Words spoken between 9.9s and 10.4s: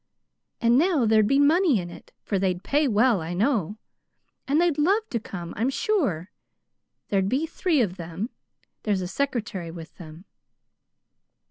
them."